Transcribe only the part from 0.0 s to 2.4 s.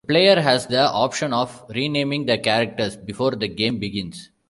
The player has the option of renaming the